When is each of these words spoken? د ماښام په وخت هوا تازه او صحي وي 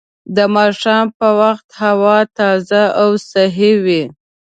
د 0.35 0.37
ماښام 0.55 1.05
په 1.19 1.27
وخت 1.41 1.67
هوا 1.83 2.17
تازه 2.37 2.83
او 3.01 3.09
صحي 3.29 3.73
وي 3.83 4.03